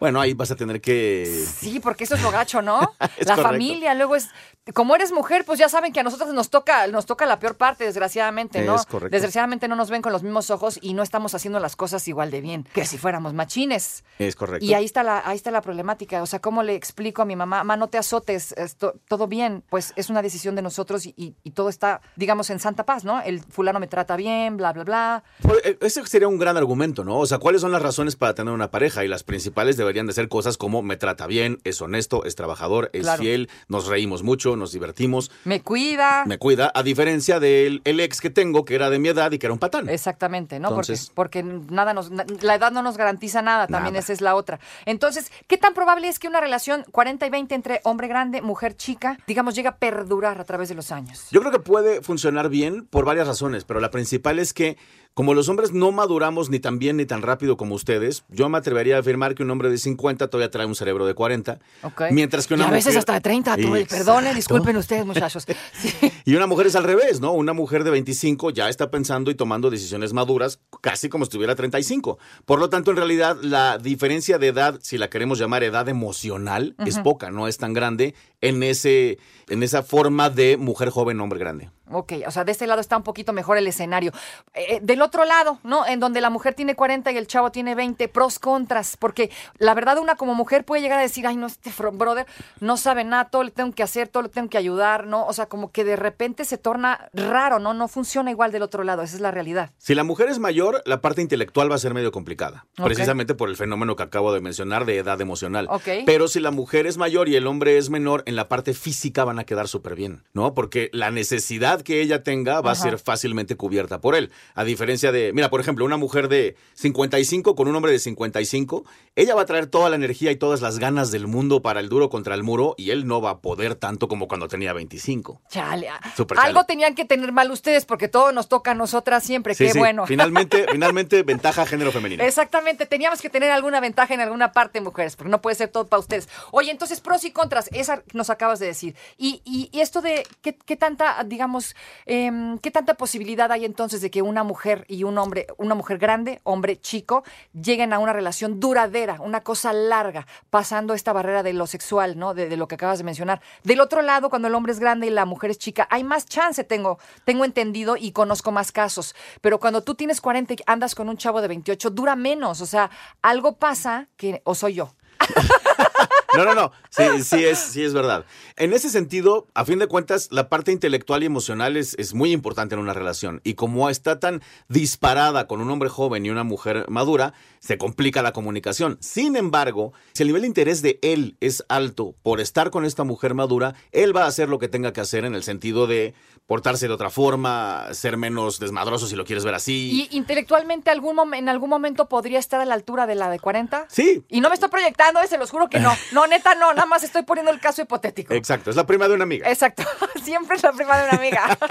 Bueno, 0.00 0.20
ahí 0.20 0.34
vas 0.34 0.50
a 0.50 0.56
tener 0.56 0.80
que... 0.80 1.44
Sí, 1.58 1.78
porque 1.78 2.04
eso 2.04 2.14
es 2.16 2.22
lo 2.22 2.30
gacho, 2.30 2.62
¿no? 2.62 2.80
Es 3.18 3.26
la 3.26 3.34
correcto. 3.36 3.42
familia, 3.42 3.94
luego 3.94 4.16
es... 4.16 4.28
Como 4.74 4.94
eres 4.94 5.10
mujer, 5.12 5.44
pues 5.44 5.58
ya 5.58 5.68
saben 5.68 5.92
que 5.92 6.00
a 6.00 6.02
nosotros 6.02 6.32
nos 6.32 6.48
toca, 6.50 6.86
nos 6.86 7.04
toca 7.06 7.26
la 7.26 7.38
peor 7.38 7.56
parte, 7.56 7.84
desgraciadamente, 7.84 8.62
¿no? 8.62 8.76
Es 8.76 8.86
correcto. 8.86 9.10
Desgraciadamente 9.12 9.66
no 9.68 9.74
nos 9.74 9.90
ven 9.90 10.00
con 10.02 10.12
los 10.12 10.22
mismos 10.22 10.50
ojos 10.50 10.78
y 10.80 10.94
no 10.94 11.02
estamos 11.02 11.34
haciendo 11.34 11.58
las 11.60 11.76
cosas 11.76 12.06
igual 12.08 12.30
de 12.30 12.40
bien 12.40 12.64
que 12.72 12.84
si 12.84 12.96
fuéramos 12.98 13.32
machines. 13.34 14.04
Es 14.18 14.36
correcto. 14.36 14.64
Y 14.64 14.74
ahí 14.74 14.84
está 14.84 15.02
la, 15.02 15.22
ahí 15.24 15.36
está 15.36 15.50
la 15.50 15.60
problemática. 15.62 16.22
O 16.22 16.26
sea, 16.26 16.38
¿cómo 16.40 16.62
le 16.62 16.74
explico 16.74 17.22
a 17.22 17.24
mi 17.24 17.36
mamá, 17.36 17.58
mamá, 17.58 17.76
no 17.76 17.88
te 17.88 17.98
azotes, 17.98 18.52
esto, 18.52 18.94
todo 19.08 19.26
bien? 19.26 19.64
Pues 19.70 19.92
es 19.96 20.08
una 20.10 20.22
decisión 20.22 20.54
de 20.54 20.62
nosotros 20.62 21.04
y, 21.06 21.14
y- 21.16 21.34
y 21.42 21.50
todo 21.52 21.68
está, 21.68 22.00
digamos, 22.16 22.50
en 22.50 22.60
santa 22.60 22.84
paz, 22.84 23.02
¿no? 23.04 23.20
El 23.22 23.40
fulano 23.40 23.80
me 23.80 23.88
trata 23.88 24.14
bien, 24.16 24.56
bla, 24.56 24.72
bla, 24.72 24.84
bla. 24.84 25.24
Pues, 25.42 25.58
eh, 25.64 25.78
Ese 25.80 26.06
sería 26.06 26.28
un 26.28 26.38
gran 26.38 26.56
argumento, 26.56 27.02
¿no? 27.02 27.18
O 27.18 27.26
sea, 27.26 27.38
¿cuáles 27.38 27.60
son 27.62 27.72
las 27.72 27.82
razones 27.82 28.14
para 28.14 28.34
tener 28.34 28.52
una 28.54 28.70
pareja? 28.70 29.04
Y 29.04 29.08
las 29.08 29.24
principales 29.24 29.76
deberían 29.76 29.89
de 29.92 30.12
ser 30.12 30.28
cosas 30.28 30.56
como 30.56 30.82
me 30.82 30.96
trata 30.96 31.26
bien, 31.26 31.58
es 31.64 31.80
honesto, 31.82 32.24
es 32.24 32.34
trabajador, 32.36 32.90
es 32.92 33.02
Claro. 33.02 33.22
fiel, 33.22 33.48
nos 33.68 33.86
reímos 33.86 34.22
mucho, 34.22 34.56
nos 34.56 34.72
divertimos, 34.72 35.30
Me 35.44 35.60
cuida. 35.62 36.24
me 36.26 36.38
cuida, 36.38 36.70
a 36.74 36.82
diferencia 36.82 37.40
del 37.40 37.82
el 37.84 38.00
ex 38.00 38.20
que 38.20 38.30
tengo, 38.30 38.64
que 38.64 38.74
era 38.74 38.88
de 38.90 38.98
mi 38.98 39.08
edad 39.08 39.32
y 39.32 39.38
que 39.38 39.46
era 39.46 39.52
un 39.52 39.58
patán. 39.58 39.88
Exactamente, 39.88 40.58
¿no? 40.60 40.68
Entonces- 40.68 41.10
porque, 41.14 41.42
porque 41.42 41.72
nada 41.74 41.92
nos, 41.94 42.10
la 42.10 42.54
edad 42.54 42.72
no 42.72 42.82
nos 42.82 42.96
garantiza 42.96 43.42
nada, 43.42 43.66
también 43.66 43.94
Nada. 43.94 43.98
esa 44.04 44.12
es 44.12 44.20
la 44.20 44.34
otra. 44.36 44.60
Entonces, 44.86 45.30
¿qué 45.46 45.58
tan 45.58 45.74
probable 45.74 46.08
es 46.08 46.18
que 46.18 46.28
una 46.28 46.40
relación 46.40 46.84
40 46.90 47.26
y 47.26 47.30
20 47.30 47.54
entre 47.54 47.80
hombre 47.84 48.08
grande, 48.08 48.42
mujer 48.42 48.76
chica, 48.76 49.18
digamos, 49.26 49.54
llega 49.54 49.70
a 49.70 49.76
perdurar 49.76 50.40
a 50.40 50.44
través 50.44 50.68
de 50.68 50.74
los 50.74 50.92
años? 50.92 51.26
Yo 51.30 51.40
creo 51.40 51.52
que 51.52 51.58
puede 51.60 52.00
funcionar 52.02 52.48
bien 52.48 52.86
por 52.86 53.04
varias 53.04 53.26
razones, 53.26 53.64
pero 53.64 53.80
la 53.80 53.90
principal 53.90 54.38
es 54.38 54.52
que 54.52 54.76
como 55.12 55.34
los 55.34 55.48
hombres 55.48 55.72
no 55.72 55.90
maduramos 55.90 56.50
ni 56.50 56.60
tan 56.60 56.78
bien 56.78 56.96
ni 56.96 57.04
tan 57.04 57.20
rápido 57.22 57.56
como 57.56 57.74
ustedes, 57.74 58.24
yo 58.28 58.48
me 58.48 58.58
atrevería 58.58 58.96
a 58.96 59.00
afirmar 59.00 59.34
que 59.34 59.42
un 59.42 59.50
hombre 59.50 59.68
de 59.68 59.76
50 59.80 60.28
todavía 60.28 60.50
trae 60.50 60.66
un 60.66 60.74
cerebro 60.74 61.06
de 61.06 61.14
40, 61.14 61.58
Ok. 61.82 62.02
mientras 62.12 62.46
que 62.46 62.54
una 62.54 62.64
y 62.64 62.66
a 62.68 62.70
veces 62.70 62.86
mujer- 62.86 62.98
hasta 62.98 63.12
de 63.14 63.20
30, 63.20 63.56
tú, 63.56 63.74
Exacto. 63.76 64.04
perdone, 64.04 64.34
disculpen 64.34 64.76
ustedes, 64.76 65.04
muchachos. 65.06 65.44
Sí. 65.74 66.12
Y 66.24 66.34
una 66.36 66.46
mujer 66.46 66.66
es 66.68 66.76
al 66.76 66.84
revés, 66.84 67.20
¿no? 67.20 67.32
Una 67.32 67.52
mujer 67.52 67.82
de 67.82 67.90
25 67.90 68.50
ya 68.50 68.68
está 68.68 68.90
pensando 68.90 69.30
y 69.30 69.34
tomando 69.34 69.70
decisiones 69.70 70.12
maduras, 70.12 70.60
casi 70.80 71.08
como 71.08 71.24
si 71.24 71.30
tuviera 71.32 71.54
35. 71.56 72.18
Por 72.44 72.60
lo 72.60 72.68
tanto, 72.70 72.90
en 72.92 72.96
realidad, 72.98 73.36
la 73.42 73.78
diferencia 73.78 74.38
de 74.38 74.48
edad, 74.48 74.78
si 74.82 74.98
la 74.98 75.08
queremos 75.10 75.38
llamar 75.38 75.64
edad 75.64 75.88
emocional, 75.88 76.74
es 76.86 76.98
poca, 76.98 77.30
no 77.30 77.48
es 77.48 77.56
tan 77.58 77.72
grande 77.72 78.14
en, 78.40 78.62
ese, 78.62 79.18
en 79.48 79.62
esa 79.62 79.82
forma 79.82 80.30
de 80.30 80.56
mujer 80.56 80.90
joven, 80.90 81.20
hombre 81.20 81.38
grande. 81.38 81.70
Ok, 81.92 82.12
o 82.26 82.30
sea, 82.30 82.44
de 82.44 82.52
este 82.52 82.66
lado 82.66 82.80
está 82.80 82.96
un 82.96 83.02
poquito 83.02 83.32
mejor 83.32 83.58
el 83.58 83.66
escenario. 83.66 84.12
Eh, 84.54 84.78
del 84.80 85.02
otro 85.02 85.24
lado, 85.24 85.58
¿no? 85.64 85.86
En 85.86 85.98
donde 85.98 86.20
la 86.20 86.30
mujer 86.30 86.54
tiene 86.54 86.76
40 86.76 87.10
y 87.10 87.16
el 87.16 87.26
chavo 87.26 87.50
tiene 87.50 87.74
20, 87.74 88.06
pros, 88.08 88.38
contras, 88.38 88.96
porque 88.96 89.30
la 89.58 89.74
verdad 89.74 89.98
una 89.98 90.14
como 90.14 90.34
mujer 90.34 90.64
puede 90.64 90.82
llegar 90.82 91.00
a 91.00 91.02
decir, 91.02 91.26
ay, 91.26 91.36
no, 91.36 91.48
este 91.48 91.72
brother 91.92 92.26
no 92.60 92.76
sabe 92.76 93.02
nada, 93.04 93.24
todo 93.24 93.42
le 93.42 93.50
tengo 93.50 93.72
que 93.72 93.82
hacer, 93.82 94.06
todo 94.08 94.22
le 94.22 94.28
tengo 94.28 94.48
que 94.48 94.58
ayudar, 94.58 95.06
¿no? 95.06 95.26
O 95.26 95.32
sea, 95.32 95.46
como 95.46 95.72
que 95.72 95.84
de 95.84 95.96
repente 95.96 96.44
se 96.44 96.58
torna 96.58 97.08
raro, 97.12 97.58
¿no? 97.58 97.74
No 97.74 97.88
funciona 97.88 98.30
igual 98.30 98.52
del 98.52 98.62
otro 98.62 98.84
lado, 98.84 99.02
esa 99.02 99.16
es 99.16 99.20
la 99.20 99.32
realidad. 99.32 99.70
Si 99.78 99.94
la 99.94 100.04
mujer 100.04 100.28
es 100.28 100.38
mayor, 100.38 100.82
la 100.86 101.00
parte 101.00 101.22
intelectual 101.22 101.70
va 101.70 101.74
a 101.74 101.78
ser 101.78 101.92
medio 101.92 102.12
complicada, 102.12 102.66
precisamente 102.76 103.34
por 103.34 103.48
el 103.48 103.56
fenómeno 103.56 103.96
que 103.96 104.04
acabo 104.04 104.32
de 104.32 104.40
mencionar 104.40 104.84
de 104.84 104.98
edad 104.98 105.20
emocional. 105.20 105.66
Ok. 105.68 105.88
Pero 106.06 106.28
si 106.28 106.38
la 106.38 106.52
mujer 106.52 106.86
es 106.86 106.98
mayor 106.98 107.28
y 107.28 107.34
el 107.34 107.48
hombre 107.48 107.78
es 107.78 107.90
menor, 107.90 108.22
en 108.30 108.36
la 108.36 108.48
parte 108.48 108.72
física 108.72 109.24
van 109.24 109.38
a 109.38 109.44
quedar 109.44 109.68
súper 109.68 109.94
bien, 109.94 110.24
¿no? 110.32 110.54
Porque 110.54 110.88
la 110.92 111.10
necesidad 111.10 111.82
que 111.82 112.00
ella 112.00 112.22
tenga 112.22 112.62
va 112.62 112.72
Ajá. 112.72 112.80
a 112.80 112.90
ser 112.90 112.98
fácilmente 112.98 113.56
cubierta 113.56 114.00
por 114.00 114.14
él. 114.14 114.30
A 114.54 114.64
diferencia 114.64 115.12
de, 115.12 115.32
mira, 115.34 115.50
por 115.50 115.60
ejemplo, 115.60 115.84
una 115.84 115.98
mujer 115.98 116.28
de 116.28 116.56
55 116.74 117.54
con 117.54 117.68
un 117.68 117.76
hombre 117.76 117.92
de 117.92 117.98
55, 117.98 118.84
ella 119.16 119.34
va 119.34 119.42
a 119.42 119.46
traer 119.46 119.66
toda 119.66 119.90
la 119.90 119.96
energía 119.96 120.30
y 120.30 120.36
todas 120.36 120.60
las 120.62 120.78
ganas 120.78 121.10
del 121.10 121.26
mundo 121.26 121.60
para 121.60 121.80
el 121.80 121.88
duro 121.88 122.08
contra 122.08 122.34
el 122.34 122.42
muro 122.42 122.74
y 122.78 122.90
él 122.90 123.06
no 123.06 123.20
va 123.20 123.30
a 123.30 123.38
poder 123.40 123.74
tanto 123.74 124.08
como 124.08 124.28
cuando 124.28 124.48
tenía 124.48 124.72
25. 124.72 125.42
Chale, 125.50 125.88
ah, 125.88 126.00
algo 126.38 126.64
tenían 126.64 126.94
que 126.94 127.04
tener 127.04 127.32
mal 127.32 127.50
ustedes 127.50 127.84
porque 127.84 128.08
todo 128.08 128.32
nos 128.32 128.48
toca 128.48 128.70
a 128.70 128.74
nosotras 128.74 129.22
siempre, 129.24 129.54
Sí, 129.54 129.66
qué 129.66 129.72
sí, 129.72 129.78
bueno. 129.78 130.06
Finalmente, 130.06 130.66
finalmente, 130.72 131.22
ventaja 131.22 131.66
género 131.66 131.92
femenino. 131.92 132.22
Exactamente, 132.24 132.86
teníamos 132.86 133.20
que 133.20 133.28
tener 133.28 133.50
alguna 133.50 133.80
ventaja 133.80 134.14
en 134.14 134.20
alguna 134.20 134.52
parte, 134.52 134.80
mujeres, 134.80 135.16
porque 135.16 135.30
no 135.30 135.42
puede 135.42 135.56
ser 135.56 135.68
todo 135.68 135.88
para 135.88 136.00
ustedes. 136.00 136.28
Oye, 136.52 136.70
entonces, 136.70 137.00
pros 137.00 137.24
y 137.24 137.30
contras, 137.32 137.68
esa 137.72 138.02
nos 138.20 138.28
acabas 138.28 138.58
de 138.58 138.66
decir. 138.66 138.94
Y, 139.16 139.40
y- 139.46 139.70
esto 139.80 140.02
de 140.02 140.26
qué, 140.42 140.76
tanta, 140.76 141.24
digamos, 141.24 141.74
em, 142.04 142.58
qué 142.58 142.70
tanta 142.70 142.92
posibilidad 142.94 143.50
hay 143.50 143.64
entonces 143.64 144.02
de 144.02 144.10
que 144.10 144.20
una 144.20 144.44
mujer 144.44 144.84
y 144.88 145.04
un 145.04 145.16
hombre, 145.16 145.46
una 145.56 145.74
mujer 145.74 145.96
grande, 145.96 146.40
hombre 146.44 146.78
chico, 146.78 147.24
lleguen 147.54 147.94
a 147.94 147.98
una 147.98 148.12
relación 148.12 148.60
duradera, 148.60 149.16
una 149.22 149.40
cosa 149.40 149.72
larga, 149.72 150.26
pasando 150.50 150.92
esta 150.92 151.14
barrera 151.14 151.42
de 151.42 151.54
lo 151.54 151.66
sexual, 151.66 152.18
¿no? 152.18 152.34
De, 152.34 152.50
de 152.50 152.58
lo 152.58 152.68
que 152.68 152.74
acabas 152.74 152.98
de 152.98 153.04
mencionar. 153.04 153.40
Del 153.64 153.80
otro 153.80 154.02
lado, 154.02 154.28
cuando 154.28 154.48
el 154.48 154.54
hombre 154.54 154.72
es 154.72 154.80
grande 154.80 155.06
y 155.06 155.10
la 155.10 155.24
mujer 155.24 155.50
es 155.50 155.58
chica, 155.58 155.88
hay 155.90 156.04
más 156.04 156.26
chance, 156.26 156.62
tengo, 156.62 156.98
tengo 157.24 157.46
entendido 157.46 157.96
y 157.96 158.12
conozco 158.12 158.52
más 158.52 158.70
casos. 158.70 159.14
Pero 159.40 159.58
cuando 159.58 159.82
tú 159.82 159.94
tienes 159.94 160.20
40 160.20 160.52
y 160.52 160.56
andas 160.66 160.94
con 160.94 161.08
un 161.08 161.16
chavo 161.16 161.40
de 161.40 161.48
28, 161.48 161.88
dura 161.88 162.16
menos. 162.16 162.60
O 162.60 162.66
sea, 162.66 162.90
algo 163.22 163.56
pasa 163.56 164.08
que, 164.18 164.42
o 164.44 164.54
soy 164.54 164.74
yo. 164.74 164.92
No, 166.36 166.44
no, 166.44 166.54
no. 166.54 166.72
Sí, 166.90 167.22
sí 167.22 167.44
es, 167.44 167.58
sí 167.58 167.82
es 167.82 167.92
verdad. 167.92 168.24
En 168.56 168.72
ese 168.72 168.90
sentido, 168.90 169.46
a 169.54 169.64
fin 169.64 169.78
de 169.78 169.86
cuentas, 169.86 170.28
la 170.30 170.48
parte 170.48 170.72
intelectual 170.72 171.22
y 171.22 171.26
emocional 171.26 171.76
es, 171.76 171.94
es 171.98 172.14
muy 172.14 172.32
importante 172.32 172.74
en 172.74 172.80
una 172.80 172.92
relación. 172.92 173.40
Y 173.44 173.54
como 173.54 173.90
está 173.90 174.20
tan 174.20 174.42
disparada 174.68 175.46
con 175.46 175.60
un 175.60 175.70
hombre 175.70 175.88
joven 175.88 176.26
y 176.26 176.30
una 176.30 176.44
mujer 176.44 176.86
madura, 176.88 177.34
se 177.60 177.78
complica 177.78 178.22
la 178.22 178.32
comunicación. 178.32 178.98
Sin 179.00 179.36
embargo, 179.36 179.92
si 180.12 180.22
el 180.22 180.28
nivel 180.28 180.42
de 180.42 180.48
interés 180.48 180.82
de 180.82 180.98
él 181.02 181.36
es 181.40 181.64
alto 181.68 182.14
por 182.22 182.40
estar 182.40 182.70
con 182.70 182.84
esta 182.84 183.04
mujer 183.04 183.34
madura, 183.34 183.74
él 183.92 184.16
va 184.16 184.24
a 184.24 184.28
hacer 184.28 184.48
lo 184.48 184.58
que 184.58 184.68
tenga 184.68 184.92
que 184.92 185.00
hacer 185.00 185.24
en 185.24 185.34
el 185.34 185.42
sentido 185.42 185.86
de 185.86 186.14
portarse 186.46 186.88
de 186.88 186.94
otra 186.94 187.10
forma, 187.10 187.86
ser 187.92 188.16
menos 188.16 188.58
desmadroso 188.58 189.06
si 189.06 189.14
lo 189.14 189.24
quieres 189.24 189.44
ver 189.44 189.54
así. 189.54 190.08
¿Y 190.10 190.16
intelectualmente 190.16 190.90
algún 190.90 191.10
en 191.34 191.48
algún 191.48 191.70
momento 191.70 192.08
podría 192.08 192.40
estar 192.40 192.60
a 192.60 192.64
la 192.64 192.74
altura 192.74 193.06
de 193.06 193.14
la 193.14 193.30
de 193.30 193.38
40? 193.38 193.86
Sí. 193.88 194.24
Y 194.28 194.40
no 194.40 194.48
me 194.48 194.54
estoy 194.54 194.68
proyectando, 194.68 195.20
eh, 195.20 195.28
se 195.28 195.38
los 195.38 195.50
juro 195.50 195.68
que 195.68 195.78
no. 195.78 195.92
No, 196.12 196.19
neta, 196.26 196.54
no, 196.54 196.72
nada 196.72 196.86
más 196.86 197.02
estoy 197.02 197.22
poniendo 197.22 197.50
el 197.52 197.60
caso 197.60 197.82
hipotético. 197.82 198.34
Exacto, 198.34 198.70
es 198.70 198.76
la 198.76 198.86
prima 198.86 199.08
de 199.08 199.14
una 199.14 199.24
amiga. 199.24 199.48
Exacto, 199.48 199.82
siempre 200.24 200.56
es 200.56 200.62
la 200.62 200.72
prima 200.72 200.98
de 200.98 201.08
una 201.08 201.18
amiga. 201.18 201.58